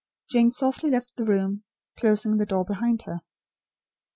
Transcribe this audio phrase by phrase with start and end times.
[0.31, 1.63] Jane softly left the room,
[1.95, 3.21] closing the door behind her.